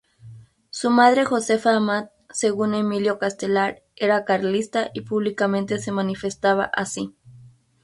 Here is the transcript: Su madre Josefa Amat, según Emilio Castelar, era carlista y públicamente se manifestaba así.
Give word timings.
Su 0.71 0.89
madre 0.89 1.25
Josefa 1.25 1.75
Amat, 1.75 2.11
según 2.31 2.73
Emilio 2.73 3.19
Castelar, 3.19 3.83
era 3.95 4.25
carlista 4.25 4.89
y 4.95 5.01
públicamente 5.01 5.77
se 5.77 5.91
manifestaba 5.91 6.63
así. 6.63 7.15